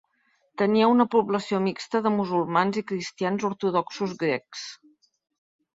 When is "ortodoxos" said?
3.53-4.19